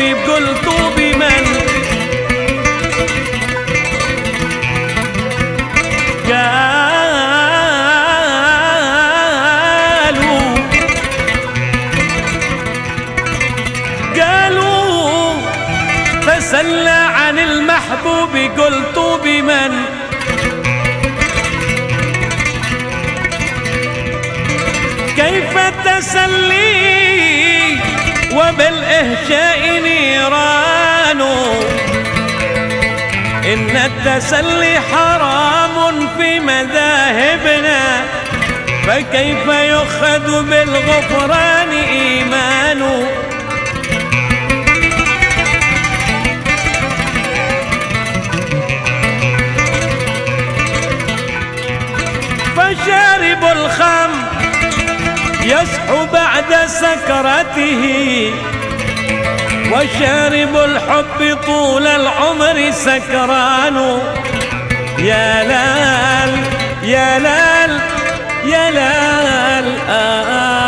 [0.00, 1.44] محبوبي بقول طوبي من؟
[9.20, 10.56] قالوا
[14.20, 15.34] قالوا
[16.26, 19.72] تسلى عن المحبوب قلت بمن
[25.16, 26.99] كيف التسلي
[28.40, 31.20] وبالإهشاء نيران.
[33.44, 37.80] إن التسلي حرام في مذاهبنا
[38.86, 43.06] فكيف يؤخذ بالغفران إيمان؟
[56.70, 57.82] سكرته
[59.72, 64.00] وشارب الحب طول العمر سكران.
[64.98, 66.32] يا لال
[66.82, 67.72] يا لال
[68.44, 70.59] يا لال آل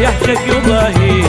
[0.00, 1.22] ومن يحشك يضاهي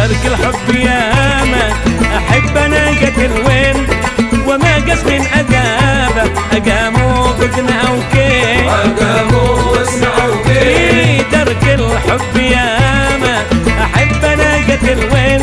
[0.00, 1.72] بدرك الحب ياما
[2.18, 3.86] أحب أنا قتل وين
[4.46, 13.42] وما قس من اذابه أقاموا بدنا أو كيف أقاموا واسمعوا كيف في درك الحب ياما
[13.84, 15.40] أحب أنا قتل وين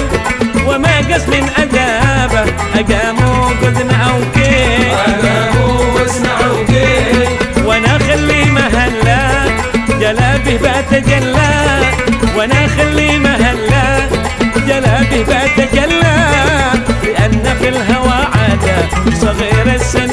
[0.68, 9.28] وما قس من اذابه أقاموا بدنا أو كيف أقاموا واسمعوا كيف وأنا خلي مهلا.
[10.00, 11.82] جلابه بتجلى
[12.36, 13.07] وأنا خلي مهلا جلابه
[15.24, 16.18] بتجلى
[17.04, 20.10] لأن في الهوى عادة صغير السن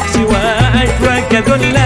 [0.00, 1.85] جنينا سوى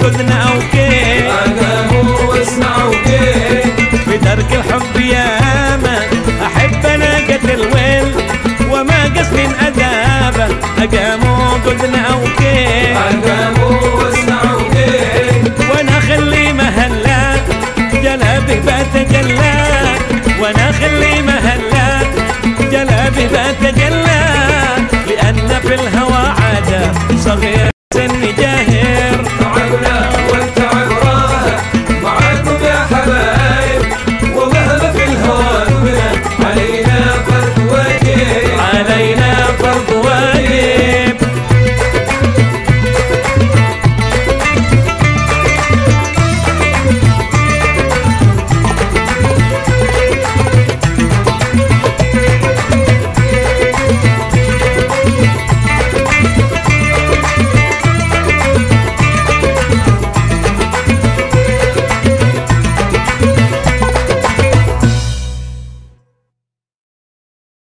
[0.00, 0.79] أقاموا قدنا